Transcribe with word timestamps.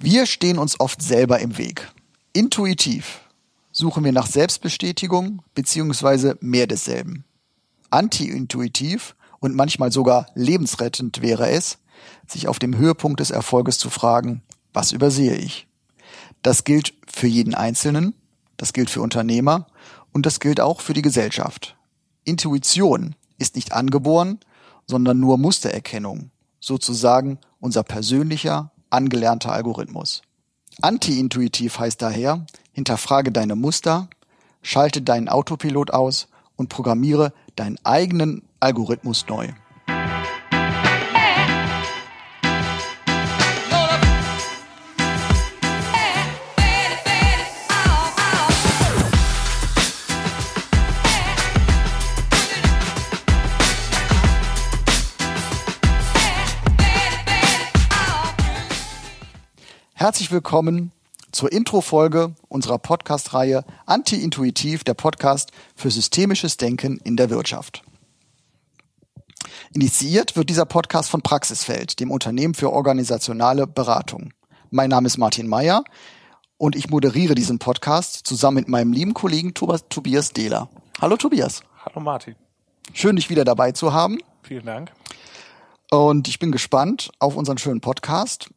Wir 0.00 0.26
stehen 0.26 0.58
uns 0.58 0.78
oft 0.78 1.02
selber 1.02 1.40
im 1.40 1.58
Weg. 1.58 1.90
Intuitiv 2.32 3.20
suchen 3.72 4.04
wir 4.04 4.12
nach 4.12 4.28
Selbstbestätigung 4.28 5.42
beziehungsweise 5.54 6.38
mehr 6.40 6.68
desselben. 6.68 7.24
Anti-intuitiv 7.90 9.16
und 9.40 9.56
manchmal 9.56 9.90
sogar 9.90 10.28
lebensrettend 10.36 11.20
wäre 11.20 11.50
es, 11.50 11.78
sich 12.28 12.46
auf 12.46 12.60
dem 12.60 12.76
Höhepunkt 12.76 13.18
des 13.18 13.32
Erfolges 13.32 13.78
zu 13.78 13.90
fragen, 13.90 14.42
was 14.72 14.92
übersehe 14.92 15.34
ich? 15.34 15.66
Das 16.42 16.62
gilt 16.62 16.94
für 17.12 17.26
jeden 17.26 17.56
Einzelnen, 17.56 18.14
das 18.56 18.72
gilt 18.72 18.90
für 18.90 19.00
Unternehmer 19.00 19.66
und 20.12 20.26
das 20.26 20.38
gilt 20.38 20.60
auch 20.60 20.80
für 20.80 20.94
die 20.94 21.02
Gesellschaft. 21.02 21.76
Intuition 22.22 23.16
ist 23.36 23.56
nicht 23.56 23.72
angeboren, 23.72 24.38
sondern 24.86 25.18
nur 25.18 25.38
Mustererkennung, 25.38 26.30
sozusagen 26.60 27.38
unser 27.58 27.82
persönlicher, 27.82 28.70
angelernter 28.90 29.52
Algorithmus. 29.52 30.22
Anti-intuitiv 30.80 31.78
heißt 31.78 32.00
daher, 32.02 32.46
hinterfrage 32.72 33.32
deine 33.32 33.56
Muster, 33.56 34.08
schalte 34.62 35.02
deinen 35.02 35.28
Autopilot 35.28 35.92
aus 35.92 36.28
und 36.56 36.68
programmiere 36.68 37.32
deinen 37.56 37.78
eigenen 37.84 38.42
Algorithmus 38.60 39.26
neu. 39.28 39.48
Herzlich 60.08 60.32
willkommen 60.32 60.90
zur 61.32 61.52
Intro-Folge 61.52 62.34
unserer 62.48 62.78
Podcast-Reihe 62.78 63.62
Anti-Intuitiv, 63.84 64.82
der 64.82 64.94
Podcast 64.94 65.52
für 65.76 65.90
systemisches 65.90 66.56
Denken 66.56 66.96
in 67.04 67.18
der 67.18 67.28
Wirtschaft. 67.28 67.82
Initiiert 69.74 70.34
wird 70.34 70.48
dieser 70.48 70.64
Podcast 70.64 71.10
von 71.10 71.20
Praxisfeld, 71.20 72.00
dem 72.00 72.10
Unternehmen 72.10 72.54
für 72.54 72.72
organisationale 72.72 73.66
Beratung. 73.66 74.32
Mein 74.70 74.88
Name 74.88 75.08
ist 75.08 75.18
Martin 75.18 75.46
Meyer 75.46 75.84
und 76.56 76.74
ich 76.74 76.88
moderiere 76.88 77.34
diesen 77.34 77.58
Podcast 77.58 78.26
zusammen 78.26 78.56
mit 78.56 78.68
meinem 78.68 78.94
lieben 78.94 79.12
Kollegen 79.12 79.52
Tobias 79.52 80.32
Dehler. 80.32 80.70
Hallo 81.02 81.18
Tobias. 81.18 81.62
Hallo 81.84 82.00
Martin. 82.00 82.34
Schön, 82.94 83.16
dich 83.16 83.28
wieder 83.28 83.44
dabei 83.44 83.72
zu 83.72 83.92
haben. 83.92 84.16
Vielen 84.42 84.64
Dank. 84.64 84.90
Und 85.90 86.28
ich 86.28 86.38
bin 86.38 86.50
gespannt 86.50 87.10
auf 87.18 87.36
unseren 87.36 87.58
schönen 87.58 87.82
Podcast. 87.82 88.48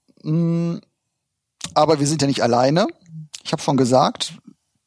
Aber 1.73 2.00
wir 2.00 2.08
sind 2.08 2.22
ja 2.22 2.28
nicht 2.28 2.44
alleine. 2.44 2.88
Ich 3.44 3.52
habe 3.52 3.62
schon 3.62 3.78
gesagt, 3.78 4.34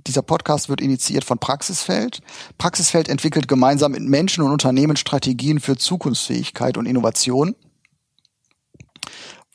dieser 0.07 0.23
Podcast 0.23 0.69
wird 0.69 0.81
initiiert 0.81 1.25
von 1.25 1.39
Praxisfeld. 1.39 2.21
Praxisfeld 2.59 3.09
entwickelt 3.09 3.49
gemeinsam 3.49 3.93
mit 3.93 4.03
Menschen 4.03 4.45
und 4.45 4.53
Unternehmen 4.53 4.97
Strategien 4.97 5.61
für 5.61 5.77
Zukunftsfähigkeit 5.77 6.77
und 6.77 6.87
Innovation. 6.87 7.57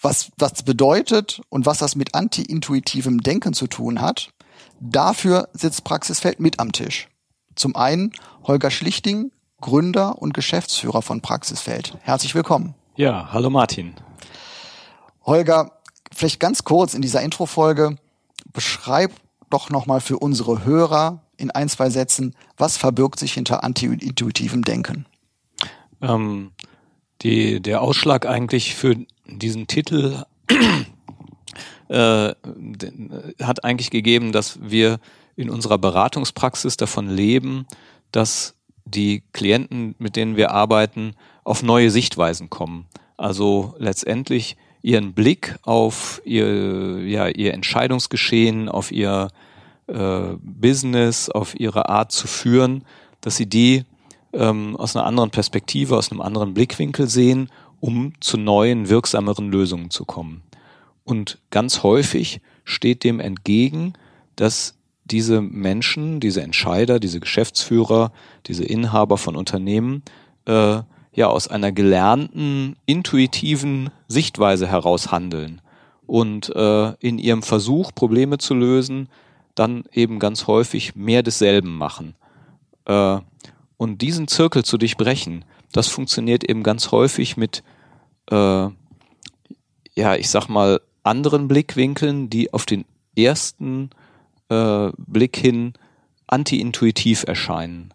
Was 0.02 0.31
was 0.38 0.64
bedeutet 0.64 1.42
und 1.50 1.66
was 1.66 1.80
das 1.80 1.95
mit 1.95 2.16
anti-intuitivem 2.16 3.22
Denken 3.22 3.54
zu 3.54 3.67
tun 3.67 4.02
hat, 4.02 4.31
dafür 4.80 5.50
sitzt 5.54 5.83
Praxisfeld 5.83 6.39
mit 6.39 6.59
am 6.59 6.72
Tisch. 6.72 7.09
Zum 7.56 7.76
einen 7.76 8.14
Holger 8.44 8.72
Schlichting, 8.72 9.31
Gründer 9.59 10.22
und 10.22 10.33
Geschäftsführer 10.33 11.02
von 11.02 11.22
Praxisfeld. 11.22 11.98
Herzlich 12.02 12.33
willkommen. 12.33 12.76
Ja, 12.95 13.30
hallo 13.31 13.50
Martin. 13.50 13.94
Holger, 15.26 15.78
vielleicht 16.20 16.39
ganz 16.39 16.64
kurz 16.64 16.94
in 16.94 17.02
dieser 17.02 17.22
Introfolge, 17.22 17.95
beschreib 18.53 19.12
doch 19.50 19.70
nochmal 19.70 20.02
für 20.02 20.20
unsere 20.20 20.66
Hörer 20.66 21.23
in 21.38 21.50
ein, 21.50 21.70
zwei 21.70 21.89
Sätzen, 21.89 22.36
was 22.58 22.78
verbirgt 22.78 23.20
sich 23.20 23.34
hinter 23.34 23.64
anti-intuitivem 23.64 24.64
Denken? 24.64 25.05
Ähm, 26.02 26.52
die, 27.21 27.61
der 27.61 27.82
Ausschlag 27.82 28.26
eigentlich 28.26 28.76
für 28.76 28.95
diesen 29.26 29.67
Titel 29.67 30.23
äh, 31.88 32.33
hat 33.42 33.64
eigentlich 33.64 33.89
gegeben, 33.89 34.32
dass 34.32 34.60
wir 34.61 34.99
in 35.36 35.49
unserer 35.49 35.77
Beratungspraxis 35.77 36.76
davon 36.76 37.08
leben, 37.10 37.66
dass 38.11 38.55
die 38.83 39.23
Klienten, 39.32 39.95
mit 39.99 40.16
denen 40.17 40.36
wir 40.36 40.52
arbeiten, 40.52 41.14
auf 41.43 41.64
neue 41.64 41.92
Sichtweisen 41.92 42.49
kommen. 42.49 42.88
Also 43.16 43.76
letztendlich 43.77 44.58
ihren 44.82 45.14
Blick 45.14 45.58
auf 45.64 46.22
ihr, 46.26 47.06
ja, 47.06 47.28
ihr 47.28 47.54
Entscheidungsgeschehen, 47.54 48.70
auf 48.70 48.92
ihr 48.92 49.30
äh, 49.88 50.22
Business, 50.42 51.30
auf 51.30 51.60
ihre 51.60 51.90
Art 51.90 52.12
zu 52.12 52.28
führen, 52.28 52.84
dass 53.22 53.36
sie 53.36 53.48
die 53.48 53.84
ähm, 54.34 54.76
aus 54.78 54.95
einer 54.95 55.06
anderen 55.06 55.32
Perspektive, 55.32 55.98
aus 55.98 56.12
einem 56.12 56.22
anderen 56.22 56.54
Blickwinkel 56.54 57.08
sehen, 57.10 57.50
um 57.80 58.14
zu 58.20 58.38
neuen, 58.38 58.90
wirksameren 58.90 59.50
Lösungen 59.50 59.90
zu 59.90 60.06
kommen. 60.06 60.44
Und 61.04 61.40
ganz 61.50 61.84
häufig 61.84 62.42
steht 62.64 63.04
dem 63.04 63.20
entgegen, 63.20 63.94
dass 64.36 64.76
diese 65.06 65.42
Menschen, 65.42 66.20
diese 66.20 66.42
Entscheider, 66.44 67.00
diese 67.00 67.20
Geschäftsführer, 67.20 68.11
diese 68.46 68.64
Inhaber 68.64 69.17
von 69.17 69.36
Unternehmen 69.36 70.04
äh, 70.46 70.82
ja 71.14 71.27
aus 71.27 71.47
einer 71.47 71.71
gelernten, 71.71 72.75
intuitiven 72.86 73.89
Sichtweise 74.08 74.67
heraus 74.67 75.11
handeln 75.11 75.61
und 76.05 76.53
äh, 76.55 76.93
in 76.99 77.17
ihrem 77.17 77.43
Versuch, 77.43 77.93
Probleme 77.93 78.37
zu 78.37 78.53
lösen, 78.53 79.09
dann 79.55 79.83
eben 79.92 80.19
ganz 80.19 80.48
häufig 80.48 80.95
mehr 80.95 81.23
desselben 81.23 81.77
machen. 81.77 82.15
Äh, 82.86 83.19
und 83.77 84.02
diesen 84.02 84.27
Zirkel 84.27 84.64
zu 84.64 84.77
durchbrechen, 84.77 85.45
das 85.71 85.87
funktioniert 85.87 86.43
eben 86.43 86.64
ganz 86.64 86.92
häufig 86.92 87.37
mit, 87.37 87.64
äh, 88.31 88.36
ja, 88.36 90.15
ich 90.17 90.30
sag 90.30 90.48
mal, 90.48 90.81
anderen 91.03 91.48
Blickwinkeln, 91.48 92.30
die 92.30 92.53
auf 92.53 92.65
den 92.65 92.86
ersten 93.15 93.89
äh, 94.49 94.92
Blick 94.98 95.37
hin 95.37 95.73
anti-intuitiv 96.27 97.23
erscheinen 97.27 97.93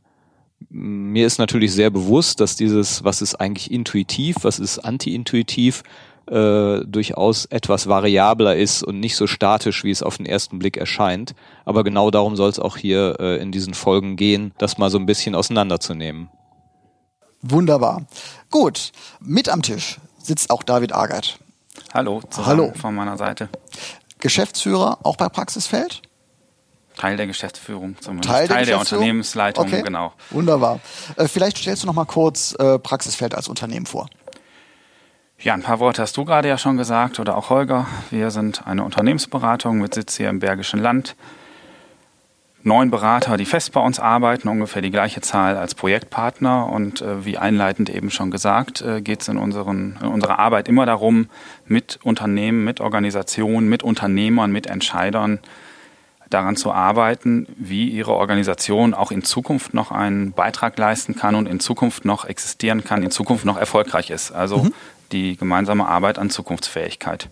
mir 0.71 1.27
ist 1.27 1.39
natürlich 1.39 1.73
sehr 1.73 1.91
bewusst, 1.91 2.41
dass 2.41 2.57
dieses, 2.57 3.05
was 3.05 3.23
ist 3.23 3.37
eigentlich 3.37 3.71
intuitiv, 3.71 4.37
was 4.43 4.59
ist 4.59 4.79
anti-intuitiv, 4.79 5.83
äh, 6.27 6.81
durchaus 6.87 7.45
etwas 7.47 7.87
variabler 7.87 8.57
ist 8.57 8.83
und 8.83 9.01
nicht 9.01 9.17
so 9.17 9.27
statisch, 9.27 9.85
wie 9.85 9.91
es 9.91 10.03
auf 10.03 10.17
den 10.17 10.27
ersten 10.27 10.59
Blick 10.59 10.77
erscheint. 10.77 11.35
Aber 11.65 11.85
genau 11.85 12.11
darum 12.11 12.37
soll 12.37 12.49
es 12.49 12.59
auch 12.59 12.77
hier 12.77 13.17
äh, 13.21 13.43
in 13.43 13.53
diesen 13.53 13.75
Folgen 13.75 14.17
gehen, 14.17 14.53
das 14.59 14.79
mal 14.79 14.91
so 14.91 14.99
ein 14.99 15.07
bisschen 15.07 15.35
auseinanderzunehmen. 15.35 16.31
Wunderbar. 17.43 18.07
Gut, 18.51 18.93
mit 19.21 19.51
am 19.51 19.61
Tisch 19.61 19.99
sitzt 20.19 20.51
auch 20.51 20.63
David 20.63 20.95
Agert. 20.95 21.39
Hallo, 21.93 22.23
Hallo 22.39 22.73
von 22.75 22.95
meiner 22.95 23.19
Seite. 23.19 23.51
Geschäftsführer 24.19 24.99
auch 25.03 25.17
bei 25.17 25.29
Praxisfeld? 25.29 26.01
Teil 26.97 27.17
der 27.17 27.27
Geschäftsführung 27.27 27.97
zumindest. 28.01 28.31
Teil 28.31 28.47
der, 28.47 28.57
Teil 28.57 28.67
der 28.67 28.79
Unternehmensleitung, 28.79 29.67
okay. 29.67 29.83
genau. 29.83 30.13
Wunderbar. 30.31 30.81
Äh, 31.17 31.29
vielleicht 31.29 31.59
stellst 31.59 31.83
du 31.83 31.87
noch 31.87 31.95
mal 31.95 32.05
kurz 32.05 32.55
äh, 32.59 32.79
Praxisfeld 32.79 33.35
als 33.35 33.49
Unternehmen 33.49 33.87
vor. 33.87 34.09
Ja, 35.39 35.55
ein 35.55 35.63
paar 35.63 35.81
Worte 35.81 36.01
hast 36.01 36.17
du 36.17 36.25
gerade 36.25 36.49
ja 36.49 36.57
schon 36.57 36.77
gesagt 36.77 37.21
oder 37.21 37.37
auch 37.37 37.51
Holger. 37.51 37.87
Wir 38.11 38.31
sind 38.31 38.67
eine 38.67 38.85
Unternehmensberatung 38.85 39.79
mit 39.79 39.95
Sitz 39.95 40.17
hier 40.17 40.31
im 40.31 40.39
Bergischen 40.39 40.81
Land. 40.81 41.17
Neun 42.63 42.91
Berater, 42.91 43.37
die 43.37 43.45
fest 43.45 43.73
bei 43.73 43.81
uns 43.81 44.01
arbeiten, 44.01 44.49
ungefähr 44.49 44.81
die 44.81 44.91
gleiche 44.91 45.21
Zahl 45.21 45.59
als 45.59 45.75
Projektpartner. 45.75 46.71
Und 46.71 47.03
äh, 47.03 47.27
wie 47.27 47.37
einleitend 47.37 47.91
eben 47.91 48.11
schon 48.11 48.31
gesagt, 48.31 48.81
äh, 48.81 49.03
geht 49.03 49.21
es 49.21 49.29
in, 49.29 49.37
unseren, 49.37 49.99
in 50.01 50.09
unserer 50.09 50.39
Arbeit 50.39 50.67
immer 50.67 50.87
darum, 50.87 51.29
mit 51.67 51.99
Unternehmen, 52.03 52.65
mit 52.65 52.81
Organisationen, 52.81 53.69
mit 53.69 53.83
Unternehmern, 53.83 54.51
mit 54.51 54.67
Entscheidern 54.67 55.41
daran 56.31 56.57
zu 56.57 56.73
arbeiten, 56.73 57.47
wie 57.57 57.89
ihre 57.89 58.13
Organisation 58.13 58.95
auch 58.95 59.11
in 59.11 59.23
Zukunft 59.23 59.75
noch 59.75 59.91
einen 59.91 60.33
Beitrag 60.33 60.77
leisten 60.79 61.15
kann 61.15 61.35
und 61.35 61.47
in 61.47 61.61
Zukunft 61.61 62.05
noch 62.05 62.25
existieren 62.25 62.85
kann, 62.85 63.03
in 63.03 63.11
Zukunft 63.11 63.45
noch 63.45 63.57
erfolgreich 63.57 64.11
ist. 64.11 64.33
Also 64.33 64.59
mhm. 64.59 64.75
die 65.13 65.37
gemeinsame 65.37 65.87
Arbeit 65.87 66.19
an 66.19 66.31
Zukunftsfähigkeit. 66.31 67.29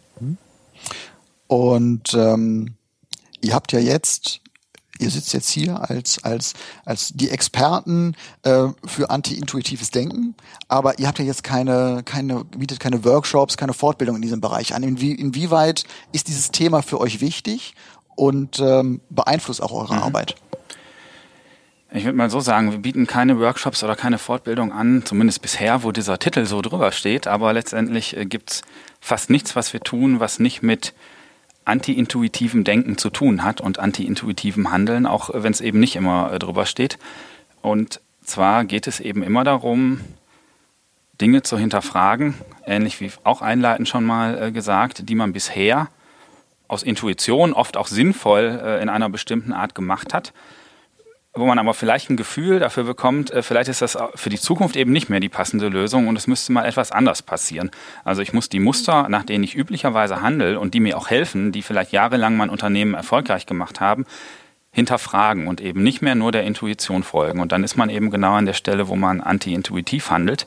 Und 1.47 2.15
ähm, 2.15 2.75
ihr 3.41 3.55
habt 3.55 3.73
ja 3.73 3.81
jetzt 3.81 4.43
ihr 5.03 5.11
sitzt 5.11 5.33
jetzt 5.33 5.51
hier 5.51 5.91
als 5.91 6.23
als 6.23 6.55
als 6.85 7.13
die 7.13 7.31
Experten 7.31 8.15
äh, 8.43 8.69
für 8.85 9.11
anti-intuitives 9.11 9.91
Denken, 9.91 10.35
aber 10.69 10.99
ihr 10.99 11.09
habt 11.09 11.19
ja 11.19 11.25
jetzt 11.25 11.43
keine 11.45 12.03
keine 12.05 12.45
bietet 12.45 12.81
keine 12.81 13.05
Workshops, 13.05 13.57
keine 13.57 13.75
Fortbildung 13.75 14.17
in 14.17 14.23
diesem 14.23 14.41
Bereich 14.41 14.75
an. 14.75 14.83
Inwie, 14.83 15.13
inwieweit 15.13 15.85
ist 16.13 16.29
dieses 16.29 16.51
Thema 16.53 16.83
für 16.83 17.01
euch 17.01 17.21
wichtig 17.21 17.75
und 18.17 18.61
ähm, 18.61 19.01
beeinflusst 19.11 19.63
auch 19.63 19.73
eure 19.73 19.95
mhm. 19.95 20.03
Arbeit? 20.03 20.35
Ich 21.95 22.05
würde 22.05 22.17
mal 22.17 22.31
so 22.31 22.41
sagen, 22.41 22.73
wir 22.73 22.79
bieten 22.79 23.07
keine 23.07 23.39
Workshops 23.39 23.85
oder 23.85 23.97
keine 23.97 24.17
Fortbildung 24.17 24.73
an, 24.73 25.03
zumindest 25.05 25.43
bisher, 25.43 25.83
wo 25.83 25.93
dieser 25.93 26.19
Titel 26.19 26.47
so 26.47 26.63
drüber 26.63 26.91
steht, 26.91 27.27
aber 27.27 27.53
letztendlich 27.53 28.17
äh, 28.17 28.25
gibt 28.25 28.51
es 28.51 28.63
fast 29.01 29.29
nichts, 29.29 29.55
was 29.57 29.73
wir 29.73 29.81
tun, 29.81 30.19
was 30.19 30.39
nicht 30.39 30.63
mit 30.63 30.95
anti-intuitivem 31.65 32.65
Denken 32.65 32.97
zu 32.97 33.11
tun 33.11 33.45
hat 33.45 33.61
und 33.61 33.79
anti-intuitivem 33.79 34.73
Handeln, 34.73 35.07
auch 35.07 35.31
wenn 35.33 35.53
es 35.53 35.61
eben 35.61 35.81
nicht 35.81 35.97
immer 35.97 36.33
äh, 36.33 36.39
drüber 36.39 36.67
steht. 36.67 36.99
Und 37.61 38.01
zwar 38.25 38.65
geht 38.65 38.87
es 38.87 38.99
eben 38.99 39.23
immer 39.23 39.45
darum, 39.45 40.01
Dinge 41.21 41.43
zu 41.43 41.59
hinterfragen, 41.59 42.35
ähnlich 42.65 43.01
wie 43.01 43.13
auch 43.23 43.43
einleitend 43.43 43.89
schon 43.89 44.05
mal 44.05 44.43
äh, 44.43 44.51
gesagt, 44.51 45.09
die 45.09 45.15
man 45.15 45.33
bisher 45.33 45.89
aus 46.73 46.83
Intuition 46.83 47.53
oft 47.53 47.77
auch 47.77 47.87
sinnvoll 47.87 48.61
äh, 48.65 48.83
in 48.83 48.89
einer 48.89 49.11
bestimmten 49.11 49.53
Art 49.53 49.75
gemacht 49.75 50.15
hat, 50.15 50.33
wo 51.35 51.47
man 51.47 51.59
aber 51.59 51.75
vielleicht 51.75 52.11
ein 52.11 52.17
Gefühl 52.17 52.59
dafür 52.59 52.85
bekommt, 52.85 53.31
äh, 53.31 53.43
vielleicht 53.43 53.69
ist 53.69 53.83
das 53.83 53.99
für 54.15 54.31
die 54.31 54.41
Zukunft 54.41 54.77
eben 54.77 54.91
nicht 54.91 55.11
mehr 55.11 55.21
die 55.21 55.29
passende 55.29 55.69
Lösung 55.69 56.09
und 56.09 56.17
es 56.17 56.27
müsste 56.27 56.53
mal 56.53 56.65
etwas 56.65 56.91
anders 56.91 57.23
passieren. 57.23 57.71
Also 58.05 58.23
ich 58.23 58.33
muss 58.33 58.49
die 58.49 58.59
Muster, 58.59 59.09
nach 59.09 59.23
denen 59.23 59.45
ich 59.45 59.55
üblicherweise 59.55 60.23
handle 60.23 60.59
und 60.59 60.75
die 60.75 60.81
mir 60.81 60.97
auch 60.97 61.11
helfen, 61.11 61.53
die 61.53 61.63
vielleicht 61.63 61.93
jahrelang 61.93 62.37
mein 62.37 62.51
Unternehmen 62.51 62.95
erfolgreich 62.95 63.47
gemacht 63.47 63.81
haben, 63.81 64.07
hinterfragen 64.73 65.49
und 65.49 65.61
eben 65.61 65.83
nicht 65.83 66.01
mehr 66.01 66.15
nur 66.15 66.33
der 66.33 66.45
Intuition 66.45 67.03
folgen. 67.03 67.41
Und 67.41 67.53
dann 67.53 67.65
ist 67.65 67.77
man 67.77 67.91
eben 67.91 68.11
genau 68.11 68.33
an 68.33 68.47
der 68.47 68.55
Stelle, 68.55 68.89
wo 68.89 68.97
man 68.97 69.21
anti-intuitiv 69.21 70.11
handelt. 70.11 70.47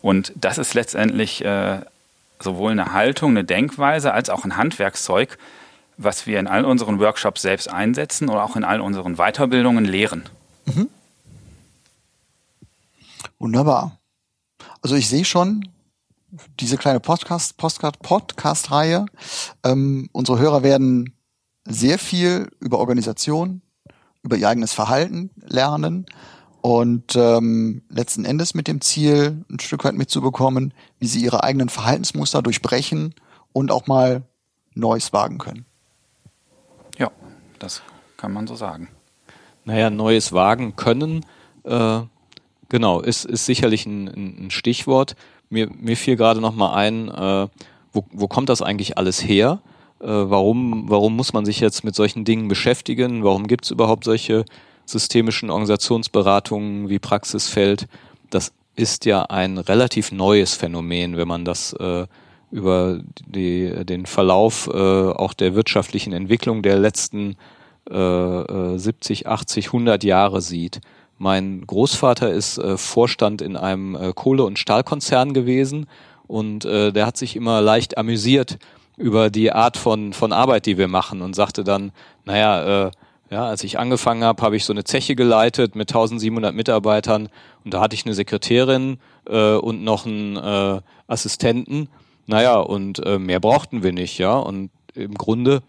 Und 0.00 0.32
das 0.36 0.58
ist 0.58 0.74
letztendlich 0.74 1.44
äh, 1.44 1.80
sowohl 2.38 2.72
eine 2.72 2.92
Haltung, 2.92 3.30
eine 3.30 3.42
Denkweise 3.42 4.12
als 4.12 4.30
auch 4.30 4.44
ein 4.44 4.56
Handwerkszeug, 4.56 5.38
was 5.96 6.26
wir 6.26 6.40
in 6.40 6.46
all 6.46 6.64
unseren 6.64 6.98
Workshops 6.98 7.42
selbst 7.42 7.70
einsetzen 7.70 8.28
oder 8.28 8.44
auch 8.44 8.56
in 8.56 8.64
all 8.64 8.80
unseren 8.80 9.16
Weiterbildungen 9.16 9.84
lehren. 9.84 10.24
Mhm. 10.66 10.88
Wunderbar. 13.38 13.98
Also 14.82 14.96
ich 14.96 15.08
sehe 15.08 15.24
schon, 15.24 15.68
diese 16.60 16.76
kleine 16.76 17.00
Podcast, 17.00 17.56
Podcast, 17.56 18.00
Podcast-Reihe. 18.00 19.06
Ähm, 19.62 20.08
unsere 20.12 20.38
Hörer 20.38 20.62
werden 20.62 21.14
sehr 21.64 21.98
viel 21.98 22.48
über 22.60 22.78
Organisation, 22.78 23.62
über 24.22 24.36
ihr 24.36 24.48
eigenes 24.48 24.72
Verhalten 24.72 25.30
lernen 25.36 26.06
und 26.60 27.14
ähm, 27.14 27.82
letzten 27.88 28.24
Endes 28.24 28.54
mit 28.54 28.68
dem 28.68 28.80
Ziel, 28.80 29.44
ein 29.50 29.60
Stück 29.60 29.84
weit 29.84 29.94
mitzubekommen, 29.94 30.72
wie 30.98 31.06
sie 31.06 31.22
ihre 31.22 31.44
eigenen 31.44 31.68
Verhaltensmuster 31.68 32.42
durchbrechen 32.42 33.14
und 33.52 33.70
auch 33.70 33.86
mal 33.86 34.22
Neues 34.74 35.12
wagen 35.12 35.38
können. 35.38 35.66
Das 37.58 37.82
kann 38.18 38.32
man 38.32 38.46
so 38.46 38.56
sagen. 38.56 38.88
Naja, 39.64 39.88
Neues 39.88 40.32
wagen 40.32 40.76
können, 40.76 41.24
äh, 41.64 42.00
genau, 42.68 43.00
ist, 43.00 43.24
ist 43.24 43.46
sicherlich 43.46 43.86
ein, 43.86 44.46
ein 44.46 44.50
Stichwort. 44.50 45.16
Mir, 45.48 45.70
mir 45.70 45.96
fiel 45.96 46.16
gerade 46.16 46.40
noch 46.40 46.54
mal 46.54 46.74
ein, 46.74 47.08
äh, 47.08 47.48
wo, 47.92 48.04
wo 48.12 48.28
kommt 48.28 48.50
das 48.50 48.60
eigentlich 48.60 48.98
alles 48.98 49.22
her? 49.24 49.60
Äh, 50.00 50.06
warum, 50.08 50.90
warum 50.90 51.16
muss 51.16 51.32
man 51.32 51.46
sich 51.46 51.60
jetzt 51.60 51.84
mit 51.84 51.94
solchen 51.94 52.24
Dingen 52.26 52.48
beschäftigen? 52.48 53.24
Warum 53.24 53.46
gibt 53.46 53.64
es 53.64 53.70
überhaupt 53.70 54.04
solche 54.04 54.44
systemischen 54.84 55.48
Organisationsberatungen 55.48 56.90
wie 56.90 56.98
Praxisfeld? 56.98 57.86
Das 58.28 58.52
ist 58.76 59.06
ja 59.06 59.22
ein 59.22 59.56
relativ 59.56 60.12
neues 60.12 60.54
Phänomen, 60.54 61.16
wenn 61.16 61.28
man 61.28 61.46
das 61.46 61.72
äh, 61.74 62.06
über 62.54 63.00
die, 63.26 63.84
den 63.84 64.06
Verlauf 64.06 64.70
äh, 64.72 64.78
auch 64.78 65.34
der 65.34 65.56
wirtschaftlichen 65.56 66.12
Entwicklung 66.12 66.62
der 66.62 66.78
letzten 66.78 67.34
äh, 67.90 68.78
70, 68.78 69.26
80, 69.26 69.66
100 69.66 70.04
Jahre 70.04 70.40
sieht. 70.40 70.80
Mein 71.18 71.66
Großvater 71.66 72.30
ist 72.30 72.58
äh, 72.58 72.76
Vorstand 72.76 73.42
in 73.42 73.56
einem 73.56 73.96
äh, 73.96 74.12
Kohle- 74.14 74.44
und 74.44 74.60
Stahlkonzern 74.60 75.34
gewesen 75.34 75.88
und 76.28 76.64
äh, 76.64 76.92
der 76.92 77.06
hat 77.06 77.16
sich 77.16 77.34
immer 77.34 77.60
leicht 77.60 77.98
amüsiert 77.98 78.58
über 78.96 79.30
die 79.30 79.50
Art 79.50 79.76
von, 79.76 80.12
von 80.12 80.32
Arbeit, 80.32 80.66
die 80.66 80.78
wir 80.78 80.86
machen 80.86 81.22
und 81.22 81.34
sagte 81.34 81.64
dann, 81.64 81.90
naja, 82.24 82.86
äh, 82.86 82.90
ja, 83.30 83.46
als 83.46 83.64
ich 83.64 83.80
angefangen 83.80 84.22
habe, 84.22 84.40
habe 84.42 84.54
ich 84.54 84.64
so 84.64 84.72
eine 84.72 84.84
Zeche 84.84 85.16
geleitet 85.16 85.74
mit 85.74 85.90
1700 85.90 86.54
Mitarbeitern 86.54 87.28
und 87.64 87.74
da 87.74 87.80
hatte 87.80 87.94
ich 87.96 88.06
eine 88.06 88.14
Sekretärin 88.14 88.98
äh, 89.28 89.54
und 89.54 89.82
noch 89.82 90.06
einen 90.06 90.36
äh, 90.36 90.80
Assistenten 91.08 91.88
naja, 92.26 92.58
und 92.58 93.04
äh, 93.04 93.18
mehr 93.18 93.40
brauchten 93.40 93.82
wir 93.82 93.92
nicht, 93.92 94.18
ja. 94.18 94.36
Und 94.36 94.70
im 94.94 95.14
Grunde 95.14 95.62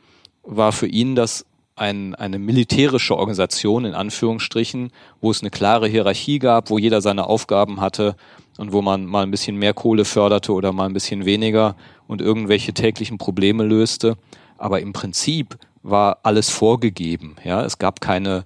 war 0.44 0.72
für 0.72 0.88
ihn 0.88 1.16
das 1.16 1.46
ein, 1.75 2.16
eine 2.16 2.40
militärische 2.40 3.18
Organisation 3.18 3.86
in 3.86 3.94
Anführungsstrichen, 3.94 4.92
wo 5.19 5.31
es 5.31 5.42
eine 5.42 5.50
klare 5.50 5.88
Hierarchie 5.88 6.40
gab, 6.40 6.69
wo 6.69 6.78
jeder 6.78 7.02
seine 7.02 7.28
Aufgaben 7.28 7.81
hatte 7.81 8.16
und 8.57 8.72
wo 8.72 8.81
man 8.81 9.06
mal 9.06 9.24
ein 9.24 9.31
bisschen 9.31 9.57
mehr 9.57 9.74
Kohle 9.74 10.06
förderte 10.06 10.54
oder 10.54 10.72
mal 10.72 10.86
ein 10.86 10.94
bisschen 10.94 11.25
weniger 11.25 11.75
und 12.07 12.22
irgendwelche 12.22 12.74
täglichen 12.74 13.18
Probleme 13.18 13.63
löste. 13.66 14.16
Aber 14.57 14.80
im 14.80 14.94
Prinzip 14.94 15.57
war 15.84 16.19
alles 16.24 16.50
vorgegeben. 16.50 17.36
Ja, 17.44 17.66
es 17.66 17.78
gab 17.78 18.00
keine 18.00 18.46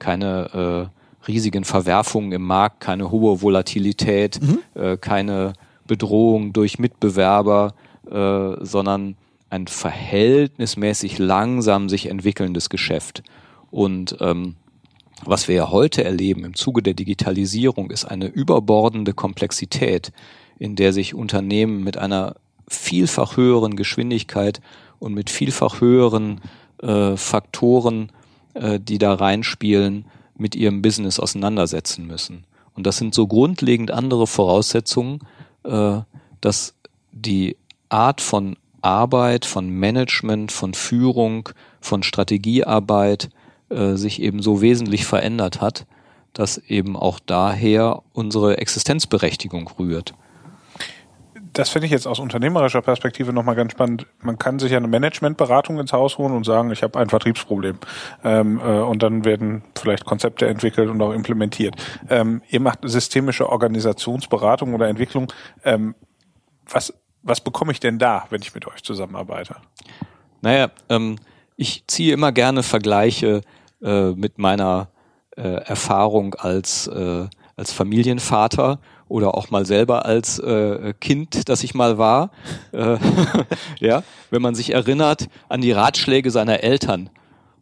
keine 0.00 0.90
äh, 0.90 1.28
riesigen 1.28 1.62
Verwerfungen 1.62 2.32
im 2.32 2.42
Markt, 2.42 2.80
keine 2.80 3.12
hohe 3.12 3.40
Volatilität, 3.40 4.40
mhm. 4.42 4.58
äh, 4.74 4.96
keine 4.96 5.52
Bedrohung 5.90 6.52
durch 6.52 6.78
Mitbewerber, 6.78 7.74
äh, 8.08 8.64
sondern 8.64 9.16
ein 9.50 9.66
verhältnismäßig 9.66 11.18
langsam 11.18 11.88
sich 11.88 12.06
entwickelndes 12.06 12.70
Geschäft. 12.70 13.24
Und 13.72 14.16
ähm, 14.20 14.54
was 15.24 15.48
wir 15.48 15.56
ja 15.56 15.70
heute 15.72 16.04
erleben 16.04 16.44
im 16.44 16.54
Zuge 16.54 16.80
der 16.80 16.94
Digitalisierung, 16.94 17.90
ist 17.90 18.04
eine 18.04 18.28
überbordende 18.28 19.14
Komplexität, 19.14 20.12
in 20.60 20.76
der 20.76 20.92
sich 20.92 21.12
Unternehmen 21.12 21.82
mit 21.82 21.98
einer 21.98 22.36
vielfach 22.68 23.36
höheren 23.36 23.74
Geschwindigkeit 23.74 24.60
und 25.00 25.12
mit 25.12 25.28
vielfach 25.28 25.80
höheren 25.80 26.40
äh, 26.82 27.16
Faktoren, 27.16 28.12
äh, 28.54 28.78
die 28.78 28.98
da 28.98 29.14
reinspielen, 29.14 30.04
mit 30.38 30.54
ihrem 30.54 30.82
Business 30.82 31.18
auseinandersetzen 31.18 32.06
müssen. 32.06 32.44
Und 32.74 32.86
das 32.86 32.96
sind 32.96 33.12
so 33.12 33.26
grundlegend 33.26 33.90
andere 33.90 34.28
Voraussetzungen, 34.28 35.18
dass 35.62 36.74
die 37.12 37.56
Art 37.88 38.20
von 38.20 38.56
Arbeit, 38.82 39.44
von 39.44 39.68
Management, 39.68 40.52
von 40.52 40.74
Führung, 40.74 41.50
von 41.80 42.02
Strategiearbeit 42.02 43.30
äh, 43.68 43.94
sich 43.94 44.22
eben 44.22 44.42
so 44.42 44.60
wesentlich 44.60 45.04
verändert 45.04 45.60
hat, 45.60 45.86
dass 46.32 46.58
eben 46.58 46.96
auch 46.96 47.18
daher 47.18 48.02
unsere 48.12 48.58
Existenzberechtigung 48.58 49.68
rührt 49.78 50.14
das 51.52 51.70
finde 51.70 51.86
ich 51.86 51.92
jetzt 51.92 52.06
aus 52.06 52.18
unternehmerischer 52.18 52.82
Perspektive 52.82 53.32
nochmal 53.32 53.56
ganz 53.56 53.72
spannend. 53.72 54.06
Man 54.20 54.38
kann 54.38 54.58
sich 54.58 54.70
ja 54.72 54.78
eine 54.78 54.88
Managementberatung 54.88 55.78
ins 55.78 55.92
Haus 55.92 56.18
holen 56.18 56.32
und 56.32 56.44
sagen, 56.44 56.70
ich 56.70 56.82
habe 56.82 56.98
ein 56.98 57.08
Vertriebsproblem. 57.08 57.78
Ähm, 58.22 58.60
äh, 58.60 58.80
und 58.80 59.02
dann 59.02 59.24
werden 59.24 59.62
vielleicht 59.78 60.04
Konzepte 60.04 60.46
entwickelt 60.46 60.88
und 60.88 61.00
auch 61.02 61.12
implementiert. 61.12 61.74
Ähm, 62.08 62.42
ihr 62.48 62.60
macht 62.60 62.80
systemische 62.82 63.48
Organisationsberatung 63.48 64.74
oder 64.74 64.88
Entwicklung. 64.88 65.32
Ähm, 65.64 65.94
was, 66.68 66.94
was 67.22 67.40
bekomme 67.40 67.72
ich 67.72 67.80
denn 67.80 67.98
da, 67.98 68.26
wenn 68.30 68.42
ich 68.42 68.54
mit 68.54 68.66
euch 68.66 68.82
zusammenarbeite? 68.82 69.56
Naja, 70.42 70.70
ähm, 70.88 71.16
ich 71.56 71.84
ziehe 71.86 72.14
immer 72.14 72.32
gerne 72.32 72.62
Vergleiche 72.62 73.42
äh, 73.82 74.10
mit 74.12 74.38
meiner 74.38 74.88
äh, 75.36 75.42
Erfahrung 75.42 76.34
als, 76.34 76.86
äh, 76.86 77.26
als 77.56 77.72
Familienvater 77.72 78.78
oder 79.10 79.34
auch 79.34 79.50
mal 79.50 79.66
selber 79.66 80.06
als 80.06 80.38
äh, 80.38 80.94
Kind, 81.00 81.48
das 81.48 81.64
ich 81.64 81.74
mal 81.74 81.98
war, 81.98 82.30
äh, 82.72 82.96
ja, 83.80 84.02
wenn 84.30 84.40
man 84.40 84.54
sich 84.54 84.72
erinnert 84.72 85.28
an 85.48 85.60
die 85.60 85.72
Ratschläge 85.72 86.30
seiner 86.30 86.62
Eltern 86.62 87.10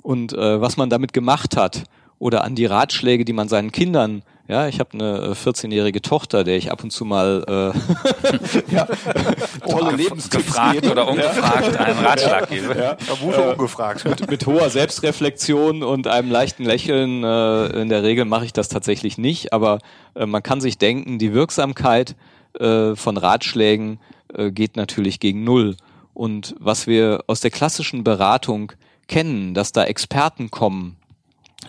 und 0.03 0.33
äh, 0.33 0.61
was 0.61 0.77
man 0.77 0.91
damit 0.91 1.13
gemacht 1.13 1.57
hat 1.57 1.85
oder 2.19 2.45
an 2.45 2.55
die 2.55 2.67
Ratschläge, 2.67 3.25
die 3.25 3.33
man 3.33 3.49
seinen 3.49 3.73
Kindern 3.73 4.23
ja, 4.49 4.67
ich 4.67 4.81
habe 4.81 4.95
eine 4.95 5.35
14-jährige 5.35 5.99
äh, 5.99 6.01
Tochter, 6.01 6.43
der 6.43 6.57
ich 6.57 6.73
ab 6.73 6.83
und 6.83 6.91
zu 6.91 7.05
mal 7.05 7.45
äh, 7.47 8.75
ja, 8.75 8.87
tolle 9.69 9.95
Lebenstipps 9.95 10.47
gefragt 10.47 10.87
oder 10.87 11.07
ungefragt 11.07 11.75
ja. 11.75 11.81
einen 11.81 11.99
Ratschlag 11.99 12.49
gebe. 12.49 12.75
Ja. 12.79 12.97
Vermute 12.97 13.43
äh, 13.43 13.53
ungefragt. 13.53 14.05
Mit, 14.07 14.31
mit, 14.31 14.47
hoher 14.47 14.71
Selbstreflexion 14.71 15.83
und 15.83 16.07
einem 16.07 16.31
leichten 16.31 16.65
Lächeln. 16.65 17.23
Äh, 17.23 17.67
in 17.83 17.91
der 17.91 18.03
Regel 18.03 18.25
mache 18.25 18.47
ich 18.47 18.55
das 18.55 18.69
tatsächlich 18.71 19.19
nicht, 19.19 19.53
aber 19.53 19.81
äh, 20.15 20.25
man 20.25 20.43
kann 20.43 20.63
sich 20.63 20.79
denken, 20.79 21.19
die 21.19 21.35
Wirksamkeit 21.35 22.17
äh, 22.59 22.97
von 22.97 23.19
Ratschlägen 23.19 24.01
äh, 24.33 24.51
geht 24.51 24.77
natürlich 24.77 25.21
gegen 25.21 25.45
Null. 25.45 25.77
Und 26.15 26.55
was 26.59 26.87
wir 26.87 27.23
aus 27.27 27.41
der 27.41 27.51
klassischen 27.51 28.03
Beratung 28.03 28.73
kennen, 29.09 29.53
dass 29.53 29.73
da 29.73 29.85
Experten 29.85 30.51
kommen, 30.51 30.97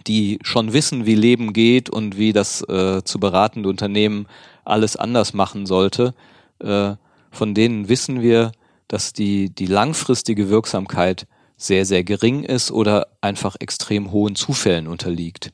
die 0.08 0.40
schon 0.44 0.74
wissen, 0.74 1.06
wie 1.06 1.16
Leben 1.16 1.54
geht 1.54 1.90
und 1.90 2.18
wie 2.18 2.34
das 2.34 2.62
äh, 2.70 3.04
zu 3.04 3.20
beratende 3.20 3.70
Unternehmen 3.70 4.28
alles 4.64 4.96
anders 4.96 5.34
machen 5.34 5.66
sollte, 5.66 6.14
äh, 6.60 6.96
von 7.32 7.54
denen 7.54 7.90
wissen 7.90 8.22
wir, 8.22 8.52
dass 8.88 9.14
die, 9.14 9.50
die 9.50 9.66
langfristige 9.66 10.50
Wirksamkeit 10.50 11.28
sehr, 11.58 11.86
sehr 11.86 12.04
gering 12.04 12.44
ist 12.44 12.72
oder 12.72 13.08
einfach 13.22 13.56
extrem 13.60 14.12
hohen 14.12 14.36
Zufällen 14.36 14.88
unterliegt. 14.88 15.52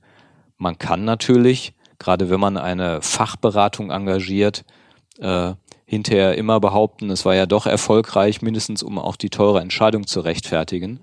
Man 0.58 0.78
kann 0.78 1.04
natürlich, 1.04 1.74
gerade 2.00 2.30
wenn 2.30 2.40
man 2.40 2.58
eine 2.58 3.02
Fachberatung 3.02 3.90
engagiert, 3.92 4.64
äh, 5.20 5.54
hinterher 5.86 6.38
immer 6.38 6.60
behaupten, 6.60 7.10
es 7.10 7.26
war 7.26 7.36
ja 7.36 7.46
doch 7.46 7.66
erfolgreich, 7.66 8.42
mindestens 8.42 8.84
um 8.84 8.98
auch 8.98 9.16
die 9.16 9.30
teure 9.30 9.62
Entscheidung 9.62 10.08
zu 10.08 10.22
rechtfertigen. 10.22 11.00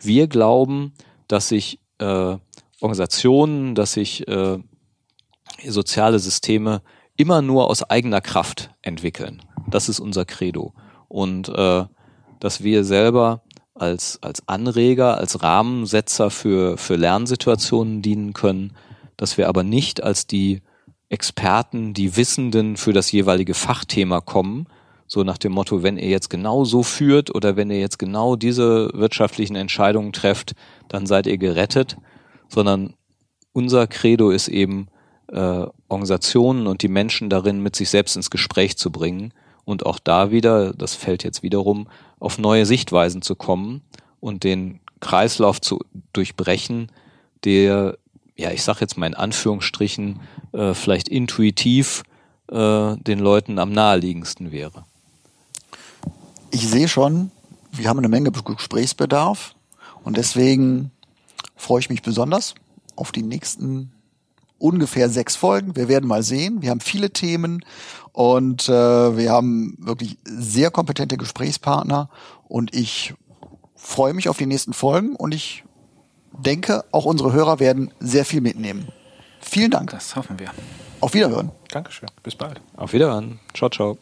Wir 0.00 0.28
glauben, 0.28 0.92
dass 1.26 1.48
sich 1.48 1.80
äh, 1.98 2.36
Organisationen, 2.80 3.74
dass 3.74 3.92
sich 3.92 4.26
äh, 4.28 4.58
soziale 5.66 6.18
Systeme 6.18 6.82
immer 7.16 7.42
nur 7.42 7.68
aus 7.68 7.82
eigener 7.82 8.20
Kraft 8.20 8.70
entwickeln. 8.82 9.42
Das 9.68 9.88
ist 9.88 10.00
unser 10.00 10.24
Credo. 10.24 10.72
Und 11.08 11.48
äh, 11.48 11.84
dass 12.40 12.62
wir 12.62 12.84
selber 12.84 13.42
als, 13.74 14.18
als 14.22 14.46
Anreger, 14.46 15.16
als 15.18 15.42
Rahmensetzer 15.42 16.30
für, 16.30 16.76
für 16.78 16.96
Lernsituationen 16.96 18.02
dienen 18.02 18.32
können, 18.32 18.74
dass 19.16 19.38
wir 19.38 19.48
aber 19.48 19.62
nicht 19.62 20.02
als 20.02 20.26
die 20.26 20.62
Experten, 21.08 21.94
die 21.94 22.16
Wissenden 22.16 22.76
für 22.76 22.92
das 22.92 23.10
jeweilige 23.10 23.54
Fachthema 23.54 24.20
kommen, 24.20 24.66
so 25.06 25.24
nach 25.24 25.38
dem 25.38 25.52
Motto, 25.52 25.82
wenn 25.82 25.96
ihr 25.96 26.08
jetzt 26.08 26.28
genau 26.28 26.64
so 26.64 26.82
führt 26.82 27.34
oder 27.34 27.56
wenn 27.56 27.70
ihr 27.70 27.80
jetzt 27.80 27.98
genau 27.98 28.36
diese 28.36 28.90
wirtschaftlichen 28.92 29.56
Entscheidungen 29.56 30.12
trefft, 30.12 30.52
dann 30.88 31.06
seid 31.06 31.26
ihr 31.26 31.38
gerettet, 31.38 31.96
sondern 32.48 32.94
unser 33.52 33.86
Credo 33.86 34.30
ist 34.30 34.48
eben, 34.48 34.88
äh, 35.28 35.66
Organisationen 35.88 36.66
und 36.66 36.82
die 36.82 36.88
Menschen 36.88 37.30
darin 37.30 37.62
mit 37.62 37.76
sich 37.76 37.90
selbst 37.90 38.16
ins 38.16 38.30
Gespräch 38.30 38.76
zu 38.76 38.90
bringen 38.90 39.32
und 39.64 39.84
auch 39.84 39.98
da 39.98 40.30
wieder, 40.30 40.72
das 40.72 40.94
fällt 40.94 41.24
jetzt 41.24 41.42
wiederum, 41.42 41.88
auf 42.18 42.38
neue 42.38 42.66
Sichtweisen 42.66 43.22
zu 43.22 43.34
kommen 43.34 43.82
und 44.20 44.44
den 44.44 44.80
Kreislauf 45.00 45.60
zu 45.60 45.80
durchbrechen, 46.12 46.90
der, 47.44 47.98
ja, 48.36 48.50
ich 48.50 48.62
sag 48.62 48.80
jetzt 48.80 48.96
mal 48.96 49.06
in 49.06 49.14
Anführungsstrichen, 49.14 50.20
äh, 50.52 50.74
vielleicht 50.74 51.08
intuitiv 51.08 52.02
äh, 52.50 52.96
den 52.96 53.18
Leuten 53.18 53.58
am 53.58 53.72
naheliegendsten 53.72 54.50
wäre. 54.50 54.84
Ich 56.50 56.66
sehe 56.66 56.88
schon, 56.88 57.30
wir 57.72 57.88
haben 57.88 57.98
eine 57.98 58.08
Menge 58.08 58.30
Gesprächsbedarf 58.32 59.54
und 60.02 60.16
deswegen 60.16 60.90
freue 61.58 61.80
ich 61.80 61.90
mich 61.90 62.00
besonders 62.00 62.54
auf 62.96 63.12
die 63.12 63.22
nächsten 63.22 63.92
ungefähr 64.58 65.08
sechs 65.08 65.36
Folgen. 65.36 65.76
Wir 65.76 65.88
werden 65.88 66.08
mal 66.08 66.22
sehen. 66.22 66.62
Wir 66.62 66.70
haben 66.70 66.80
viele 66.80 67.10
Themen 67.10 67.64
und 68.12 68.68
äh, 68.68 69.16
wir 69.16 69.30
haben 69.30 69.76
wirklich 69.78 70.18
sehr 70.24 70.70
kompetente 70.70 71.16
Gesprächspartner 71.16 72.08
und 72.48 72.74
ich 72.74 73.14
freue 73.76 74.14
mich 74.14 74.28
auf 74.28 74.38
die 74.38 74.46
nächsten 74.46 74.72
Folgen 74.72 75.14
und 75.14 75.34
ich 75.34 75.64
denke, 76.32 76.84
auch 76.90 77.04
unsere 77.04 77.32
Hörer 77.32 77.60
werden 77.60 77.92
sehr 78.00 78.24
viel 78.24 78.40
mitnehmen. 78.40 78.88
Vielen 79.40 79.70
Dank. 79.70 79.90
Das 79.90 80.16
hoffen 80.16 80.38
wir. 80.38 80.50
Auf 81.00 81.14
Wiederhören. 81.14 81.52
Dankeschön. 81.70 82.08
Bis 82.22 82.34
bald. 82.34 82.60
Auf 82.76 82.92
Wiederhören. 82.92 83.38
Ciao, 83.54 83.70
ciao. 83.70 83.98